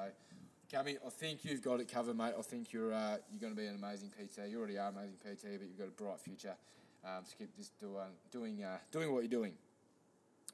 Cami, 0.71 0.97
I 1.05 1.09
think 1.09 1.45
you've 1.45 1.61
got 1.61 1.81
it 1.81 1.91
covered, 1.91 2.17
mate. 2.17 2.33
I 2.37 2.41
think 2.41 2.73
you're 2.73 2.93
uh, 2.93 3.17
you're 3.29 3.39
going 3.39 3.53
to 3.53 3.61
be 3.61 3.67
an 3.67 3.75
amazing 3.75 4.09
PT. 4.09 4.49
You 4.49 4.57
already 4.57 4.79
are 4.79 4.89
amazing 4.89 5.17
PT, 5.21 5.59
but 5.59 5.67
you've 5.67 5.77
got 5.77 5.87
a 5.87 5.91
bright 5.91 6.19
future. 6.19 6.55
Um, 7.05 7.23
so 7.25 7.35
keep 7.37 7.55
just 7.57 7.77
doing 7.79 7.95
doing 8.31 8.63
uh, 8.63 8.77
doing 8.91 9.11
what 9.11 9.21
you're 9.21 9.29
doing. 9.29 9.53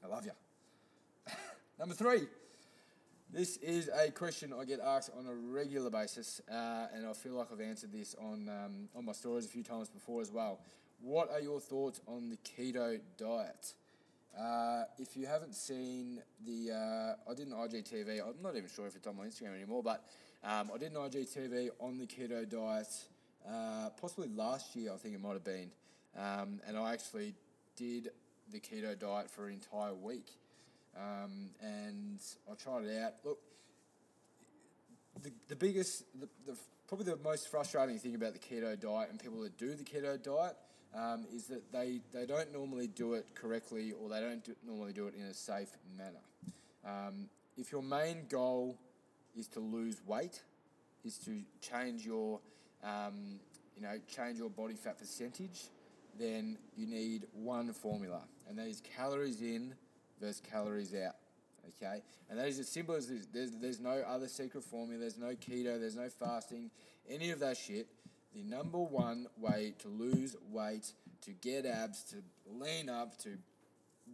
I 0.04 0.08
love 0.08 0.24
you. 0.24 0.32
Number 1.78 1.94
three. 1.94 2.26
This 3.32 3.58
is 3.58 3.88
a 3.96 4.10
question 4.10 4.52
I 4.52 4.64
get 4.64 4.80
asked 4.80 5.12
on 5.16 5.24
a 5.28 5.32
regular 5.32 5.88
basis, 5.88 6.40
uh, 6.50 6.88
and 6.92 7.06
I 7.06 7.12
feel 7.12 7.34
like 7.34 7.46
I've 7.52 7.60
answered 7.60 7.92
this 7.92 8.16
on 8.20 8.48
um, 8.48 8.88
on 8.96 9.04
my 9.04 9.12
stories 9.12 9.46
a 9.46 9.48
few 9.48 9.62
times 9.62 9.88
before 9.88 10.20
as 10.20 10.32
well. 10.32 10.58
What 11.00 11.30
are 11.30 11.40
your 11.40 11.60
thoughts 11.60 12.00
on 12.08 12.28
the 12.28 12.36
keto 12.38 12.98
diet? 13.16 13.74
Uh, 14.38 14.82
if 14.98 15.16
you 15.16 15.26
haven't 15.26 15.54
seen 15.54 16.20
the, 16.44 16.72
uh, 16.72 17.30
I 17.30 17.34
did 17.34 17.46
an 17.48 17.54
IGTV. 17.54 18.20
I'm 18.20 18.42
not 18.42 18.56
even 18.56 18.68
sure 18.68 18.86
if 18.86 18.96
it's 18.96 19.06
on 19.06 19.16
my 19.16 19.24
Instagram 19.24 19.54
anymore, 19.54 19.82
but 19.82 20.04
um, 20.44 20.70
I 20.74 20.78
did 20.78 20.92
an 20.92 20.98
IGTV 20.98 21.70
on 21.78 21.98
the 21.98 22.06
keto 22.06 22.48
diet, 22.48 22.94
uh, 23.48 23.90
possibly 24.00 24.28
last 24.28 24.74
year. 24.76 24.92
I 24.92 24.96
think 24.96 25.14
it 25.14 25.20
might 25.20 25.32
have 25.32 25.44
been. 25.44 25.70
Um, 26.16 26.60
and 26.66 26.76
I 26.76 26.92
actually 26.92 27.34
did 27.76 28.10
the 28.52 28.60
keto 28.60 28.98
diet 28.98 29.30
for 29.30 29.46
an 29.46 29.54
entire 29.54 29.94
week. 29.94 30.26
Um, 30.96 31.50
and 31.62 32.20
I 32.50 32.54
tried 32.54 32.84
it 32.84 33.02
out. 33.02 33.14
Look, 33.24 33.38
the, 35.22 35.30
the 35.48 35.56
biggest, 35.56 36.04
the, 36.18 36.28
the, 36.46 36.56
probably 36.88 37.06
the 37.06 37.16
most 37.22 37.48
frustrating 37.48 37.98
thing 37.98 38.14
about 38.14 38.32
the 38.32 38.38
keto 38.38 38.78
diet 38.78 39.10
and 39.10 39.18
people 39.18 39.40
that 39.42 39.56
do 39.56 39.74
the 39.74 39.84
keto 39.84 40.20
diet 40.20 40.56
um, 40.94 41.26
is 41.32 41.46
that 41.46 41.70
they, 41.72 42.00
they 42.12 42.26
don't 42.26 42.52
normally 42.52 42.88
do 42.88 43.14
it 43.14 43.26
correctly 43.34 43.92
or 43.92 44.08
they 44.08 44.20
don't 44.20 44.44
do, 44.44 44.54
normally 44.66 44.92
do 44.92 45.06
it 45.06 45.14
in 45.14 45.26
a 45.26 45.34
safe 45.34 45.70
manner. 45.96 46.20
Um, 46.84 47.28
if 47.56 47.70
your 47.70 47.82
main 47.82 48.26
goal 48.28 48.76
is 49.36 49.46
to 49.48 49.60
lose 49.60 50.00
weight, 50.06 50.40
is 51.04 51.18
to 51.18 51.42
change 51.60 52.04
your, 52.04 52.40
um, 52.82 53.38
you 53.76 53.82
know, 53.82 53.98
change 54.14 54.38
your 54.38 54.50
body 54.50 54.74
fat 54.74 54.98
percentage, 54.98 55.68
then 56.20 56.58
you 56.76 56.86
need 56.86 57.26
one 57.32 57.72
formula, 57.72 58.20
and 58.48 58.58
that 58.58 58.66
is 58.66 58.82
calories 58.96 59.40
in 59.40 59.74
versus 60.20 60.42
calories 60.50 60.94
out. 60.94 61.16
Okay, 61.68 62.02
and 62.28 62.38
that 62.38 62.48
is 62.48 62.58
as 62.58 62.68
simple 62.68 62.94
as 62.94 63.08
this. 63.08 63.26
There's, 63.32 63.52
there's 63.52 63.80
no 63.80 64.02
other 64.06 64.28
secret 64.28 64.64
formula. 64.64 65.00
There's 65.00 65.18
no 65.18 65.34
keto. 65.34 65.78
There's 65.78 65.96
no 65.96 66.08
fasting. 66.08 66.70
Any 67.08 67.30
of 67.30 67.40
that 67.40 67.56
shit. 67.56 67.86
The 68.34 68.42
number 68.44 68.78
one 68.78 69.26
way 69.40 69.74
to 69.80 69.88
lose 69.88 70.36
weight, 70.52 70.92
to 71.22 71.32
get 71.32 71.66
abs, 71.66 72.04
to 72.04 72.16
lean 72.48 72.88
up, 72.88 73.18
to 73.22 73.30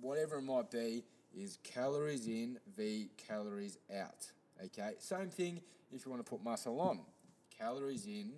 whatever 0.00 0.36
it 0.36 0.42
might 0.42 0.70
be, 0.70 1.04
is 1.36 1.58
calories 1.62 2.26
in 2.26 2.58
v 2.76 3.10
calories 3.28 3.78
out. 3.94 4.30
Okay, 4.64 4.92
same 4.98 5.28
thing 5.28 5.60
if 5.92 6.06
you 6.06 6.10
want 6.10 6.24
to 6.24 6.30
put 6.30 6.42
muscle 6.42 6.80
on. 6.80 7.00
Calories 7.58 8.06
in 8.06 8.32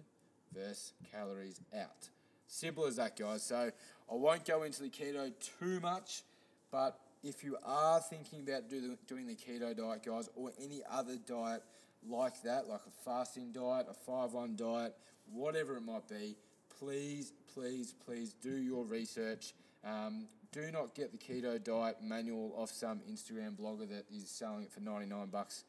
versus 0.53 0.93
calories 1.13 1.61
out. 1.77 2.09
Simple 2.49 2.87
as 2.87 2.97
that, 2.97 3.17
guys. 3.17 3.43
So 3.43 3.71
I 4.11 4.15
won't 4.15 4.45
go 4.47 4.63
into 4.63 4.83
the 4.83 4.89
keto 4.89 5.31
too 5.61 5.81
much, 5.81 6.23
but 6.73 6.99
if 7.23 7.45
you 7.45 7.59
are 7.65 8.01
thinking 8.01 8.41
about 8.41 8.71
do 8.71 8.81
the, 8.81 8.97
doing 9.07 9.27
the 9.27 9.35
keto 9.35 9.77
diet, 9.77 10.03
guys, 10.05 10.31
or 10.35 10.51
any 10.61 10.81
other 10.91 11.17
diet 11.27 11.63
like 12.09 12.43
that, 12.43 12.67
like 12.67 12.81
a 12.87 13.05
fasting 13.05 13.53
diet, 13.53 13.87
a 13.91 13.95
5 13.95 14.33
1 14.33 14.57
diet, 14.57 14.95
whatever 15.31 15.77
it 15.77 15.83
might 15.83 16.09
be, 16.09 16.37
please, 16.79 17.33
please, 17.53 17.95
please 18.05 18.35
do 18.43 18.57
your 18.57 18.85
research. 18.85 19.53
Um, 19.85 20.27
do 20.51 20.71
not 20.73 20.95
get 20.95 21.13
the 21.13 21.19
keto 21.19 21.63
diet 21.63 21.97
manual 22.03 22.55
off 22.57 22.71
some 22.71 23.01
Instagram 23.11 23.59
blogger 23.59 23.89
that 23.91 24.05
is 24.11 24.31
selling 24.31 24.63
it 24.63 24.73
for 24.73 24.81
99 24.81 25.27
bucks 25.27 25.65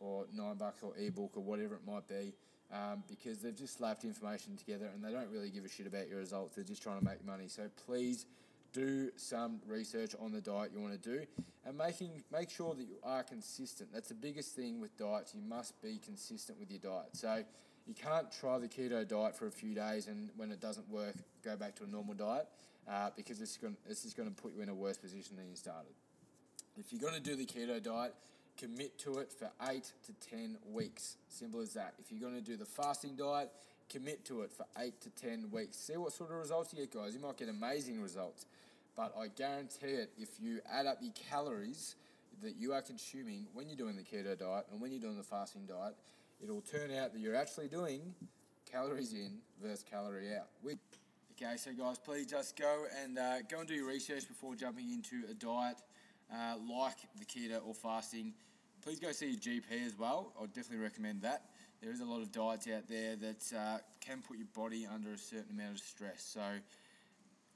or 0.00 0.24
9 0.32 0.54
bucks 0.54 0.82
or 0.82 0.94
ebook 0.98 1.32
or 1.36 1.42
whatever 1.42 1.74
it 1.74 1.86
might 1.86 2.08
be. 2.08 2.32
Um, 2.72 3.04
because 3.06 3.38
they've 3.40 3.54
just 3.54 3.76
slapped 3.76 4.02
information 4.02 4.56
together 4.56 4.88
and 4.94 5.04
they 5.04 5.12
don't 5.12 5.30
really 5.30 5.50
give 5.50 5.66
a 5.66 5.68
shit 5.68 5.86
about 5.86 6.08
your 6.08 6.20
results. 6.20 6.56
They're 6.56 6.64
just 6.64 6.82
trying 6.82 6.98
to 6.98 7.04
make 7.04 7.22
money. 7.22 7.46
So 7.46 7.64
please 7.84 8.24
do 8.72 9.10
some 9.16 9.60
research 9.66 10.14
on 10.18 10.32
the 10.32 10.40
diet 10.40 10.70
you 10.74 10.80
want 10.80 11.00
to 11.00 11.10
do 11.10 11.26
and 11.66 11.76
making 11.76 12.22
make 12.32 12.48
sure 12.48 12.74
that 12.74 12.82
you 12.84 12.96
are 13.04 13.22
consistent. 13.22 13.90
That's 13.92 14.08
the 14.08 14.14
biggest 14.14 14.56
thing 14.56 14.80
with 14.80 14.96
diets. 14.96 15.34
You 15.34 15.42
must 15.42 15.80
be 15.82 16.00
consistent 16.02 16.58
with 16.58 16.70
your 16.70 16.80
diet. 16.80 17.10
So 17.12 17.44
you 17.86 17.94
can't 17.94 18.32
try 18.32 18.58
the 18.58 18.68
keto 18.68 19.06
diet 19.06 19.36
for 19.36 19.46
a 19.46 19.50
few 19.50 19.74
days 19.74 20.08
and 20.08 20.30
when 20.36 20.50
it 20.50 20.60
doesn't 20.60 20.88
work, 20.88 21.14
go 21.44 21.56
back 21.56 21.74
to 21.76 21.84
a 21.84 21.86
normal 21.86 22.14
diet 22.14 22.48
uh, 22.90 23.10
because 23.16 23.38
this 23.38 23.50
is, 23.50 23.56
going, 23.58 23.76
this 23.86 24.04
is 24.04 24.14
going 24.14 24.28
to 24.28 24.34
put 24.34 24.54
you 24.54 24.62
in 24.62 24.68
a 24.68 24.74
worse 24.74 24.96
position 24.96 25.36
than 25.36 25.48
you 25.48 25.56
started. 25.56 25.92
If 26.78 26.92
you're 26.92 27.02
going 27.02 27.14
to 27.14 27.20
do 27.20 27.36
the 27.36 27.44
keto 27.44 27.82
diet, 27.82 28.14
commit 28.62 28.96
to 29.00 29.18
it 29.18 29.32
for 29.32 29.50
8 29.68 29.82
to 30.06 30.30
10 30.30 30.56
weeks. 30.72 31.16
Simple 31.28 31.60
as 31.60 31.74
that. 31.74 31.94
If 31.98 32.12
you're 32.12 32.20
going 32.20 32.40
to 32.40 32.48
do 32.50 32.56
the 32.56 32.64
fasting 32.64 33.16
diet, 33.16 33.50
commit 33.90 34.24
to 34.26 34.42
it 34.42 34.52
for 34.52 34.64
8 34.78 35.00
to 35.00 35.10
10 35.10 35.50
weeks. 35.50 35.76
See 35.76 35.96
what 35.96 36.12
sort 36.12 36.30
of 36.30 36.36
results 36.36 36.72
you 36.72 36.78
get, 36.78 36.94
guys. 36.94 37.14
You 37.14 37.20
might 37.20 37.36
get 37.36 37.48
amazing 37.48 38.00
results. 38.00 38.46
But 38.96 39.14
I 39.18 39.28
guarantee 39.28 39.86
it, 39.88 40.10
if 40.16 40.28
you 40.40 40.60
add 40.70 40.86
up 40.86 40.98
your 41.00 41.12
calories 41.28 41.96
that 42.42 42.54
you 42.56 42.72
are 42.72 42.82
consuming 42.82 43.46
when 43.52 43.68
you're 43.68 43.76
doing 43.76 43.96
the 43.96 44.02
keto 44.02 44.38
diet 44.38 44.66
and 44.70 44.80
when 44.80 44.92
you're 44.92 45.00
doing 45.00 45.16
the 45.16 45.22
fasting 45.24 45.62
diet, 45.66 45.94
it'll 46.42 46.60
turn 46.60 46.92
out 46.92 47.12
that 47.12 47.18
you're 47.20 47.36
actually 47.36 47.68
doing 47.68 48.14
calories 48.70 49.12
in 49.12 49.38
versus 49.60 49.84
calorie 49.90 50.34
out. 50.36 50.46
We- 50.62 50.78
Okay, 51.40 51.56
so 51.56 51.72
guys, 51.72 51.98
please 51.98 52.26
just 52.26 52.56
go 52.56 52.84
and 53.02 53.18
uh, 53.18 53.40
go 53.50 53.60
and 53.60 53.66
do 53.66 53.74
your 53.74 53.88
research 53.88 54.28
before 54.28 54.54
jumping 54.54 54.90
into 54.92 55.28
a 55.28 55.34
diet 55.34 55.78
uh, 56.32 56.54
like 56.70 56.98
the 57.18 57.24
keto 57.24 57.60
or 57.66 57.74
fasting. 57.74 58.32
Please 58.82 58.98
go 58.98 59.12
see 59.12 59.30
your 59.30 59.38
GP 59.38 59.86
as 59.86 59.96
well. 59.96 60.32
I'd 60.42 60.52
definitely 60.52 60.82
recommend 60.82 61.22
that. 61.22 61.44
There 61.80 61.92
is 61.92 62.00
a 62.00 62.04
lot 62.04 62.20
of 62.20 62.32
diets 62.32 62.66
out 62.66 62.88
there 62.88 63.14
that 63.14 63.56
uh, 63.56 63.78
can 64.00 64.22
put 64.26 64.38
your 64.38 64.48
body 64.56 64.88
under 64.92 65.12
a 65.12 65.18
certain 65.18 65.52
amount 65.52 65.76
of 65.76 65.78
stress. 65.78 66.20
So 66.34 66.40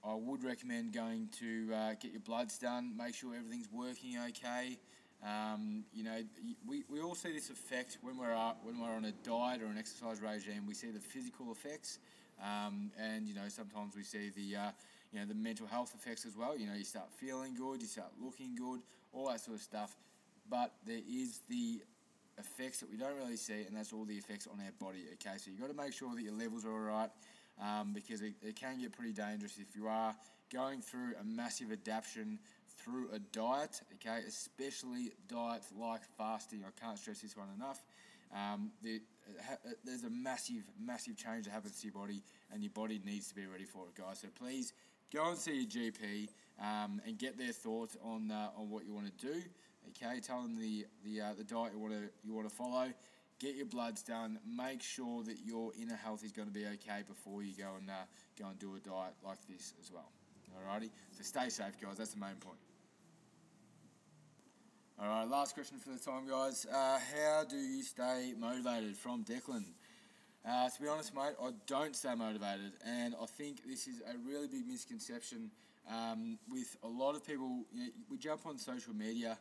I 0.04 0.14
would 0.14 0.44
recommend 0.44 0.92
going 0.92 1.28
to 1.40 1.74
uh, 1.74 1.94
get 2.00 2.12
your 2.12 2.20
bloods 2.20 2.58
done, 2.58 2.96
make 2.96 3.12
sure 3.12 3.34
everything's 3.34 3.68
working 3.72 4.16
okay. 4.28 4.78
Um, 5.26 5.82
you 5.92 6.04
know, 6.04 6.16
we, 6.64 6.84
we 6.88 7.00
all 7.00 7.16
see 7.16 7.32
this 7.32 7.50
effect 7.50 7.98
when 8.02 8.16
we're, 8.16 8.32
uh, 8.32 8.52
when 8.62 8.78
we're 8.78 8.94
on 8.94 9.06
a 9.06 9.12
diet 9.24 9.62
or 9.62 9.66
an 9.66 9.78
exercise 9.78 10.22
regime. 10.22 10.64
We 10.64 10.74
see 10.74 10.92
the 10.92 11.00
physical 11.00 11.50
effects, 11.50 11.98
um, 12.40 12.92
and 12.96 13.26
you 13.26 13.34
know 13.34 13.48
sometimes 13.48 13.96
we 13.96 14.04
see 14.04 14.30
the 14.30 14.56
uh, 14.56 14.70
you 15.10 15.18
know 15.18 15.26
the 15.26 15.34
mental 15.34 15.66
health 15.66 15.92
effects 15.98 16.24
as 16.24 16.36
well. 16.36 16.56
You 16.56 16.68
know, 16.68 16.74
you 16.74 16.84
start 16.84 17.06
feeling 17.16 17.56
good, 17.56 17.80
you 17.80 17.88
start 17.88 18.10
looking 18.22 18.54
good, 18.54 18.82
all 19.12 19.28
that 19.28 19.40
sort 19.40 19.56
of 19.56 19.62
stuff. 19.62 19.96
But 20.50 20.72
there 20.86 21.00
is 21.08 21.40
the 21.48 21.80
effects 22.38 22.80
that 22.80 22.90
we 22.90 22.96
don't 22.96 23.16
really 23.16 23.36
see, 23.36 23.64
and 23.66 23.76
that's 23.76 23.92
all 23.92 24.04
the 24.04 24.16
effects 24.16 24.46
on 24.46 24.60
our 24.60 24.72
body. 24.78 25.04
Okay, 25.14 25.36
so 25.38 25.50
you've 25.50 25.60
got 25.60 25.70
to 25.70 25.76
make 25.76 25.92
sure 25.92 26.14
that 26.14 26.22
your 26.22 26.34
levels 26.34 26.64
are 26.64 26.72
all 26.72 26.78
right 26.78 27.10
um, 27.60 27.92
because 27.92 28.22
it, 28.22 28.34
it 28.42 28.56
can 28.56 28.80
get 28.80 28.92
pretty 28.92 29.12
dangerous 29.12 29.58
if 29.58 29.74
you 29.74 29.88
are 29.88 30.14
going 30.52 30.80
through 30.80 31.14
a 31.20 31.24
massive 31.24 31.72
adaptation 31.72 32.38
through 32.78 33.08
a 33.12 33.18
diet, 33.18 33.80
okay, 33.94 34.20
especially 34.26 35.12
diets 35.28 35.72
like 35.76 36.02
fasting. 36.16 36.62
I 36.66 36.80
can't 36.80 36.98
stress 36.98 37.20
this 37.20 37.36
one 37.36 37.48
enough. 37.56 37.82
Um, 38.34 38.70
the, 38.82 39.00
uh, 39.40 39.70
there's 39.84 40.04
a 40.04 40.10
massive, 40.10 40.62
massive 40.78 41.16
change 41.16 41.46
that 41.46 41.52
happens 41.52 41.80
to 41.80 41.86
your 41.86 41.94
body, 41.94 42.22
and 42.52 42.62
your 42.62 42.70
body 42.70 43.00
needs 43.04 43.28
to 43.28 43.34
be 43.34 43.46
ready 43.46 43.64
for 43.64 43.86
it, 43.86 44.00
guys. 44.00 44.20
So 44.20 44.28
please 44.38 44.72
go 45.12 45.30
and 45.30 45.38
see 45.38 45.60
your 45.62 45.90
GP 45.90 46.28
um, 46.60 47.00
and 47.06 47.18
get 47.18 47.38
their 47.38 47.52
thoughts 47.52 47.96
on 48.02 48.30
uh, 48.30 48.50
on 48.56 48.68
what 48.70 48.84
you 48.84 48.92
want 48.92 49.06
to 49.06 49.26
do. 49.26 49.42
Okay, 49.90 50.20
tell 50.20 50.42
them 50.42 50.58
the 50.58 50.86
the 51.04 51.20
uh, 51.20 51.34
the 51.36 51.44
diet 51.44 51.72
you 51.72 51.78
want 51.78 51.94
to 51.94 52.08
you 52.24 52.34
want 52.34 52.48
to 52.48 52.54
follow 52.54 52.92
get 53.38 53.54
your 53.54 53.66
bloods 53.66 54.02
done, 54.02 54.38
make 54.46 54.82
sure 54.82 55.22
that 55.22 55.38
your 55.44 55.72
inner 55.80 55.96
health 55.96 56.24
is 56.24 56.32
going 56.32 56.48
to 56.48 56.54
be 56.54 56.64
okay 56.66 57.02
before 57.06 57.42
you 57.42 57.52
go 57.56 57.74
and 57.78 57.90
uh, 57.90 58.04
go 58.38 58.48
and 58.48 58.58
do 58.58 58.74
a 58.76 58.80
diet 58.80 59.14
like 59.24 59.38
this 59.48 59.74
as 59.80 59.92
well. 59.92 60.10
Alrighty, 60.56 60.90
so 61.12 61.22
stay 61.22 61.48
safe, 61.48 61.78
guys. 61.80 61.98
That's 61.98 62.14
the 62.14 62.20
main 62.20 62.36
point. 62.40 62.58
All 64.98 65.06
right, 65.06 65.28
last 65.28 65.54
question 65.54 65.78
for 65.78 65.90
the 65.90 65.98
time, 65.98 66.26
guys. 66.26 66.66
Uh, 66.72 66.98
how 66.98 67.44
do 67.44 67.56
you 67.56 67.82
stay 67.82 68.32
motivated? 68.38 68.96
From 68.96 69.24
Declan. 69.24 69.64
Uh, 70.48 70.70
to 70.70 70.80
be 70.80 70.88
honest, 70.88 71.14
mate, 71.14 71.34
I 71.42 71.50
don't 71.66 71.94
stay 71.94 72.14
motivated, 72.14 72.72
and 72.86 73.14
I 73.20 73.26
think 73.26 73.66
this 73.66 73.86
is 73.86 74.00
a 74.00 74.16
really 74.26 74.46
big 74.46 74.66
misconception 74.66 75.50
um, 75.90 76.38
with 76.48 76.76
a 76.82 76.88
lot 76.88 77.16
of 77.16 77.26
people. 77.26 77.64
You 77.72 77.86
know, 77.86 77.90
we 78.08 78.16
jump 78.16 78.46
on 78.46 78.56
social 78.56 78.94
media 78.94 79.36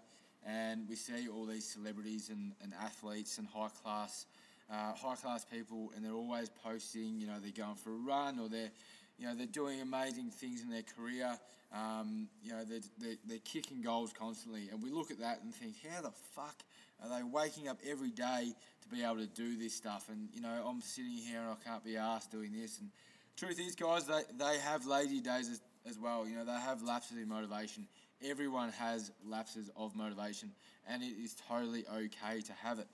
and 0.46 0.88
we 0.88 0.96
see 0.96 1.28
all 1.28 1.46
these 1.46 1.66
celebrities 1.66 2.30
and, 2.30 2.54
and 2.62 2.74
athletes 2.82 3.38
and 3.38 3.48
high 3.48 3.70
class 3.84 4.26
uh, 4.72 4.94
high 4.94 5.16
class 5.16 5.46
people 5.46 5.92
and 5.96 6.04
they're 6.04 6.14
always 6.14 6.50
posting 6.64 7.20
you 7.20 7.28
know 7.28 7.36
they're 7.42 7.52
going 7.52 7.76
for 7.76 7.92
a 7.92 7.98
run 7.98 8.40
or 8.40 8.50
they're 8.50 8.72
you 9.18 9.28
know 9.28 9.36
they're 9.36 9.48
doing 9.48 9.82
amazing 9.82 10.30
things 10.30 10.62
in 10.62 10.70
their 10.70 10.84
career. 10.84 11.38
Um, 11.74 12.28
you 12.44 12.52
know 12.52 12.64
they're, 12.64 12.80
they're, 13.00 13.18
they're 13.26 13.38
kicking 13.40 13.82
goals 13.82 14.14
constantly. 14.14 14.70
And 14.72 14.82
we 14.82 14.92
look 14.92 15.12
at 15.12 15.20
that 15.20 15.42
and 15.44 15.54
think 15.54 15.76
how 15.90 16.02
the 16.02 16.12
fuck 16.34 16.56
are 17.04 17.10
they 17.10 17.24
waking 17.24 17.68
up 17.68 17.78
every 17.88 18.12
day 18.12 18.54
to 18.82 18.90
be 18.90 19.04
able 19.04 19.18
to 19.18 19.28
do 19.28 19.58
this 19.58 19.74
stuff? 19.74 20.08
And 20.10 20.30
you 20.34 20.42
know 20.42 20.66
I'm 20.68 20.82
sitting 20.82 21.12
here 21.12 21.40
and 21.40 21.50
I 21.50 21.56
can't 21.68 21.84
be 21.84 21.98
asked 21.98 22.32
doing 22.32 22.52
this. 22.54 22.80
And 22.80 22.90
truth 23.38 23.60
is 23.60 23.76
guys 23.76 24.06
they, 24.06 24.22
they 24.38 24.58
have 24.60 24.86
lazy 24.86 25.22
days 25.22 25.50
as, 25.50 25.62
as 25.88 25.98
well. 25.98 26.28
You 26.28 26.36
know 26.36 26.46
they 26.46 26.60
have 26.60 26.82
lapses 26.84 27.18
in 27.18 27.28
motivation 27.30 27.88
Everyone 28.24 28.72
has 28.72 29.12
lapses 29.26 29.70
of 29.76 29.96
motivation, 29.96 30.52
and 30.88 31.04
it 31.04 31.14
is 31.22 31.36
totally 31.48 31.86
okay 31.88 32.42
to 32.42 32.54
have 32.54 32.80
it. 32.80 32.88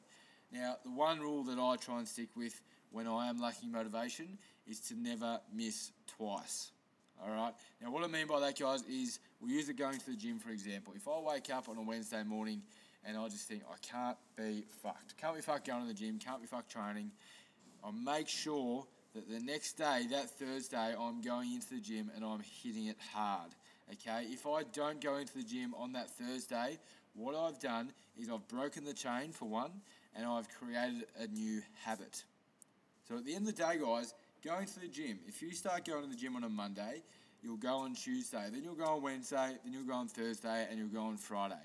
Now, 0.51 0.77
the 0.83 0.91
one 0.91 1.19
rule 1.19 1.43
that 1.43 1.59
I 1.59 1.75
try 1.77 1.99
and 1.99 2.07
stick 2.07 2.29
with 2.35 2.61
when 2.91 3.07
I 3.07 3.29
am 3.29 3.39
lacking 3.39 3.71
motivation 3.71 4.37
is 4.67 4.79
to 4.81 4.95
never 4.95 5.39
miss 5.53 5.91
twice. 6.17 6.71
All 7.23 7.29
right. 7.31 7.53
Now, 7.81 7.91
what 7.91 8.03
I 8.03 8.07
mean 8.07 8.27
by 8.27 8.39
that, 8.39 8.59
guys, 8.59 8.83
is 8.83 9.19
we 9.39 9.51
use 9.51 9.69
it 9.69 9.77
going 9.77 9.99
to 9.99 10.05
the 10.05 10.17
gym, 10.17 10.39
for 10.39 10.49
example. 10.49 10.93
If 10.95 11.07
I 11.07 11.19
wake 11.19 11.49
up 11.53 11.69
on 11.69 11.77
a 11.77 11.81
Wednesday 11.81 12.23
morning 12.23 12.63
and 13.05 13.15
I 13.15 13.27
just 13.29 13.47
think 13.47 13.63
I 13.69 13.75
can't 13.81 14.17
be 14.35 14.65
fucked, 14.81 15.17
can't 15.17 15.35
be 15.35 15.41
fucked 15.41 15.67
going 15.67 15.81
to 15.83 15.87
the 15.87 15.93
gym, 15.93 16.17
can't 16.17 16.41
be 16.41 16.47
fucked 16.47 16.71
training, 16.71 17.11
I 17.83 17.91
make 17.91 18.27
sure 18.27 18.85
that 19.13 19.29
the 19.29 19.39
next 19.39 19.73
day, 19.73 20.07
that 20.09 20.29
Thursday, 20.31 20.95
I'm 20.99 21.21
going 21.21 21.53
into 21.53 21.75
the 21.75 21.79
gym 21.79 22.09
and 22.15 22.25
I'm 22.25 22.41
hitting 22.63 22.87
it 22.87 22.97
hard. 23.13 23.51
Okay, 23.93 24.27
if 24.29 24.47
I 24.47 24.63
don't 24.71 25.01
go 25.01 25.17
into 25.17 25.37
the 25.37 25.43
gym 25.43 25.73
on 25.77 25.91
that 25.93 26.09
Thursday, 26.09 26.79
what 27.13 27.35
I've 27.35 27.59
done 27.59 27.91
is 28.17 28.29
I've 28.29 28.47
broken 28.47 28.85
the 28.85 28.93
chain 28.93 29.31
for 29.33 29.49
one, 29.49 29.71
and 30.15 30.25
I've 30.25 30.47
created 30.49 31.07
a 31.19 31.27
new 31.27 31.61
habit. 31.83 32.23
So 33.07 33.17
at 33.17 33.25
the 33.25 33.35
end 33.35 33.49
of 33.49 33.55
the 33.55 33.61
day, 33.61 33.79
guys, 33.83 34.13
going 34.45 34.65
to 34.65 34.79
the 34.79 34.87
gym, 34.87 35.19
if 35.27 35.41
you 35.41 35.51
start 35.51 35.83
going 35.83 36.03
to 36.03 36.09
the 36.09 36.15
gym 36.15 36.37
on 36.37 36.45
a 36.45 36.49
Monday, 36.49 37.03
you'll 37.43 37.57
go 37.57 37.79
on 37.79 37.93
Tuesday, 37.93 38.47
then 38.49 38.63
you'll 38.63 38.75
go 38.75 38.85
on 38.85 39.01
Wednesday, 39.01 39.57
then 39.61 39.73
you'll 39.73 39.83
go 39.83 39.95
on 39.95 40.07
Thursday, 40.07 40.67
and 40.69 40.79
you'll 40.79 40.87
go 40.87 41.01
on 41.01 41.17
Friday. 41.17 41.55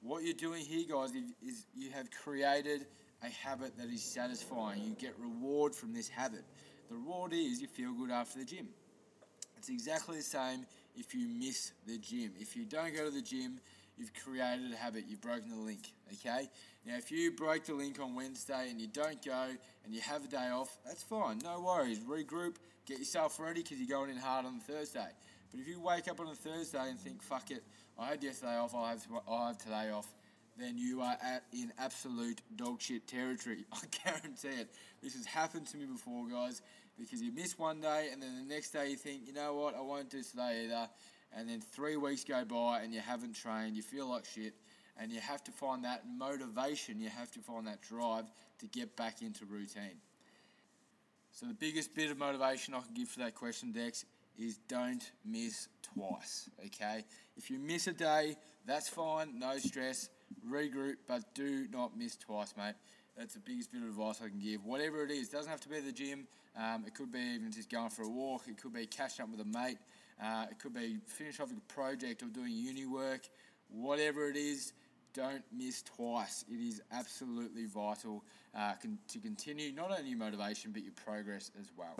What 0.00 0.22
you're 0.22 0.32
doing 0.32 0.64
here, 0.64 0.86
guys, 0.88 1.10
is 1.46 1.66
you 1.76 1.90
have 1.90 2.08
created 2.10 2.86
a 3.22 3.28
habit 3.28 3.76
that 3.76 3.88
is 3.88 4.02
satisfying. 4.02 4.82
You 4.84 4.94
get 4.98 5.14
reward 5.18 5.74
from 5.74 5.92
this 5.92 6.08
habit. 6.08 6.44
The 6.88 6.94
reward 6.94 7.34
is 7.34 7.60
you 7.60 7.66
feel 7.66 7.92
good 7.92 8.10
after 8.10 8.38
the 8.38 8.46
gym. 8.46 8.68
It's 9.58 9.68
exactly 9.68 10.18
the 10.18 10.22
same 10.22 10.64
if 10.98 11.14
you 11.14 11.28
miss 11.28 11.72
the 11.86 11.96
gym. 11.98 12.32
If 12.38 12.56
you 12.56 12.64
don't 12.64 12.94
go 12.94 13.04
to 13.04 13.10
the 13.10 13.22
gym, 13.22 13.60
you've 13.96 14.12
created 14.14 14.72
a 14.72 14.76
habit, 14.76 15.04
you've 15.08 15.20
broken 15.20 15.50
the 15.50 15.56
link, 15.56 15.92
okay? 16.12 16.48
Now, 16.84 16.96
if 16.96 17.10
you 17.10 17.32
broke 17.32 17.64
the 17.64 17.74
link 17.74 18.00
on 18.00 18.14
Wednesday 18.14 18.68
and 18.70 18.80
you 18.80 18.88
don't 18.88 19.24
go 19.24 19.46
and 19.84 19.94
you 19.94 20.00
have 20.00 20.24
a 20.24 20.28
day 20.28 20.48
off, 20.48 20.76
that's 20.84 21.02
fine, 21.02 21.38
no 21.42 21.60
worries. 21.60 22.00
Regroup, 22.00 22.56
get 22.86 22.98
yourself 22.98 23.38
ready 23.38 23.62
because 23.62 23.78
you're 23.78 23.98
going 23.98 24.10
in 24.10 24.16
hard 24.16 24.46
on 24.46 24.60
Thursday. 24.60 25.08
But 25.50 25.60
if 25.60 25.68
you 25.68 25.80
wake 25.80 26.08
up 26.08 26.20
on 26.20 26.28
a 26.28 26.34
Thursday 26.34 26.88
and 26.88 26.98
think, 26.98 27.22
fuck 27.22 27.50
it, 27.50 27.62
I 27.98 28.08
had 28.08 28.22
yesterday 28.22 28.56
off, 28.56 28.74
I'll 28.74 28.86
have, 28.86 29.06
I'll 29.26 29.46
have 29.48 29.58
today 29.58 29.90
off, 29.90 30.12
then 30.58 30.76
you 30.76 31.00
are 31.02 31.16
at, 31.22 31.44
in 31.52 31.72
absolute 31.78 32.40
dog 32.56 32.80
shit 32.80 33.06
territory. 33.06 33.64
I 33.72 33.80
guarantee 34.04 34.60
it. 34.60 34.68
This 35.02 35.14
has 35.14 35.26
happened 35.26 35.66
to 35.68 35.76
me 35.76 35.86
before, 35.86 36.26
guys 36.28 36.62
because 36.98 37.22
you 37.22 37.32
miss 37.32 37.58
one 37.58 37.80
day 37.80 38.08
and 38.12 38.20
then 38.22 38.36
the 38.36 38.54
next 38.54 38.70
day 38.70 38.90
you 38.90 38.96
think, 38.96 39.26
you 39.26 39.32
know 39.32 39.54
what, 39.54 39.74
I 39.74 39.80
won't 39.80 40.10
do 40.10 40.22
today 40.22 40.64
either. 40.64 40.88
And 41.36 41.48
then 41.48 41.60
three 41.60 41.96
weeks 41.96 42.24
go 42.24 42.44
by 42.44 42.80
and 42.80 42.92
you 42.92 43.00
haven't 43.00 43.34
trained, 43.34 43.76
you 43.76 43.82
feel 43.82 44.08
like 44.08 44.24
shit, 44.24 44.54
and 44.98 45.12
you 45.12 45.20
have 45.20 45.44
to 45.44 45.50
find 45.52 45.84
that 45.84 46.04
motivation, 46.16 47.00
you 47.00 47.08
have 47.08 47.30
to 47.32 47.40
find 47.40 47.66
that 47.66 47.82
drive 47.82 48.24
to 48.60 48.66
get 48.66 48.96
back 48.96 49.22
into 49.22 49.44
routine. 49.44 50.00
So, 51.32 51.46
the 51.46 51.54
biggest 51.54 51.94
bit 51.94 52.10
of 52.10 52.18
motivation 52.18 52.74
I 52.74 52.80
can 52.80 52.94
give 52.94 53.08
for 53.08 53.20
that 53.20 53.34
question, 53.34 53.70
Dex, 53.70 54.04
is 54.38 54.58
don't 54.68 55.12
miss 55.24 55.68
twice, 55.82 56.50
okay? 56.66 57.04
If 57.36 57.50
you 57.50 57.58
miss 57.58 57.86
a 57.86 57.92
day, 57.92 58.36
that's 58.66 58.88
fine, 58.88 59.38
no 59.38 59.58
stress, 59.58 60.08
regroup, 60.48 60.96
but 61.06 61.34
do 61.34 61.66
not 61.70 61.96
miss 61.96 62.16
twice, 62.16 62.54
mate. 62.56 62.74
That's 63.16 63.34
the 63.34 63.40
biggest 63.40 63.72
bit 63.72 63.82
of 63.82 63.88
advice 63.88 64.20
I 64.24 64.28
can 64.28 64.38
give. 64.38 64.64
Whatever 64.64 65.04
it 65.04 65.10
is, 65.10 65.28
doesn't 65.28 65.50
have 65.50 65.60
to 65.62 65.68
be 65.68 65.80
the 65.80 65.92
gym. 65.92 66.26
Um, 66.56 66.84
it 66.86 66.94
could 66.94 67.12
be 67.12 67.20
even 67.20 67.52
just 67.52 67.70
going 67.70 67.90
for 67.90 68.02
a 68.02 68.08
walk. 68.08 68.42
It 68.48 68.60
could 68.60 68.72
be 68.72 68.86
catching 68.86 69.24
up 69.24 69.30
with 69.30 69.40
a 69.40 69.44
mate. 69.44 69.78
Uh, 70.22 70.46
it 70.50 70.58
could 70.58 70.74
be 70.74 70.98
finish 71.06 71.40
off 71.40 71.50
a 71.52 71.72
project 71.72 72.22
or 72.22 72.26
doing 72.26 72.52
uni 72.52 72.86
work, 72.86 73.28
whatever 73.68 74.28
it 74.28 74.36
is. 74.36 74.72
Don't 75.14 75.42
miss 75.52 75.82
twice. 75.82 76.44
It 76.50 76.60
is 76.60 76.82
absolutely 76.92 77.66
vital 77.66 78.24
uh, 78.56 78.74
con- 78.80 78.98
to 79.08 79.18
continue 79.18 79.72
not 79.72 79.90
only 79.90 80.10
your 80.10 80.18
motivation 80.18 80.72
but 80.72 80.82
your 80.82 80.92
progress 81.04 81.50
as 81.58 81.70
well. 81.76 81.96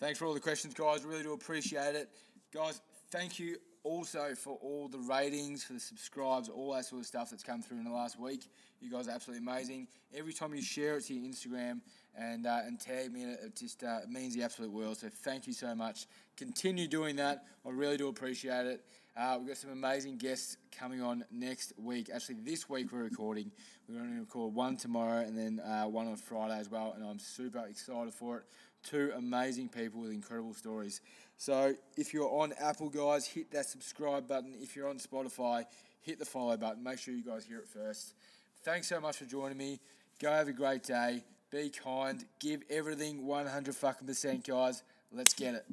Thanks 0.00 0.18
for 0.18 0.26
all 0.26 0.34
the 0.34 0.40
questions, 0.40 0.74
guys. 0.74 1.04
Really 1.04 1.22
do 1.22 1.32
appreciate 1.32 1.94
it. 1.94 2.10
Guys, 2.52 2.80
thank 3.10 3.38
you 3.38 3.56
also 3.84 4.34
for 4.34 4.58
all 4.62 4.88
the 4.88 4.98
ratings, 4.98 5.62
for 5.62 5.74
the 5.74 5.80
subscribes, 5.80 6.48
all 6.48 6.72
that 6.72 6.86
sort 6.86 7.00
of 7.00 7.06
stuff 7.06 7.30
that's 7.30 7.42
come 7.42 7.62
through 7.62 7.78
in 7.78 7.84
the 7.84 7.90
last 7.90 8.18
week. 8.18 8.44
You 8.80 8.90
guys 8.90 9.08
are 9.08 9.12
absolutely 9.12 9.46
amazing. 9.46 9.88
Every 10.14 10.32
time 10.32 10.54
you 10.54 10.62
share 10.62 10.96
it 10.96 11.04
to 11.06 11.14
your 11.14 11.30
Instagram 11.30 11.80
and 12.16 12.46
uh, 12.46 12.60
and 12.66 12.78
tag 12.78 13.12
me 13.12 13.22
in 13.22 13.30
it, 13.30 13.40
it 13.44 13.56
just 13.56 13.82
uh, 13.82 14.00
means 14.08 14.34
the 14.34 14.42
absolute 14.42 14.72
world. 14.72 14.98
So 14.98 15.08
thank 15.08 15.46
you 15.46 15.52
so 15.52 15.74
much. 15.74 16.06
Continue 16.36 16.86
doing 16.86 17.16
that. 17.16 17.44
I 17.66 17.70
really 17.70 17.96
do 17.96 18.08
appreciate 18.08 18.66
it. 18.66 18.84
Uh, 19.16 19.36
we've 19.38 19.46
got 19.46 19.56
some 19.56 19.70
amazing 19.70 20.16
guests 20.16 20.56
coming 20.76 21.00
on 21.00 21.24
next 21.30 21.72
week. 21.78 22.10
Actually, 22.12 22.36
this 22.42 22.68
week 22.68 22.90
we're 22.92 23.04
recording. 23.04 23.52
We're 23.88 23.98
going 23.98 24.12
to 24.12 24.20
record 24.20 24.52
one 24.54 24.76
tomorrow 24.76 25.20
and 25.20 25.38
then 25.38 25.60
uh, 25.60 25.84
one 25.84 26.08
on 26.08 26.16
Friday 26.16 26.58
as 26.58 26.68
well. 26.68 26.94
And 26.96 27.06
I'm 27.06 27.20
super 27.20 27.64
excited 27.64 28.12
for 28.12 28.38
it. 28.38 28.44
Two 28.82 29.12
amazing 29.16 29.68
people 29.68 30.00
with 30.00 30.10
incredible 30.10 30.52
stories. 30.52 31.00
So 31.36 31.74
if 31.96 32.12
you're 32.12 32.28
on 32.28 32.54
Apple, 32.60 32.90
guys, 32.90 33.26
hit 33.26 33.52
that 33.52 33.66
subscribe 33.66 34.26
button. 34.26 34.54
If 34.60 34.74
you're 34.74 34.88
on 34.88 34.98
Spotify, 34.98 35.64
hit 36.02 36.18
the 36.18 36.24
follow 36.24 36.56
button. 36.56 36.82
Make 36.82 36.98
sure 36.98 37.14
you 37.14 37.24
guys 37.24 37.44
hear 37.44 37.58
it 37.58 37.68
first. 37.68 38.14
Thanks 38.64 38.88
so 38.88 39.00
much 39.00 39.18
for 39.18 39.26
joining 39.26 39.58
me. 39.58 39.80
Go 40.20 40.30
have 40.30 40.48
a 40.48 40.52
great 40.52 40.82
day. 40.82 41.22
Be 41.54 41.70
kind. 41.70 42.24
Give 42.40 42.64
everything 42.68 43.26
100 43.28 43.76
fucking 43.76 44.08
percent, 44.08 44.44
guys. 44.44 44.82
Let's 45.12 45.34
get 45.34 45.54
it. 45.54 45.64